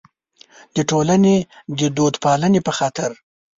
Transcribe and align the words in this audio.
د 0.75 0.77
ټولنې 0.89 1.35
د 1.79 1.81
دودپالنې 1.97 2.59
په 2.67 2.71
خاطر. 2.77 3.11